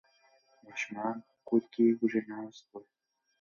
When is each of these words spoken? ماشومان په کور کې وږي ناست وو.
ماشومان 0.65 1.15
په 1.27 1.33
کور 1.47 1.63
کې 1.73 1.85
وږي 1.99 2.21
ناست 2.29 2.63
وو. 2.71 2.79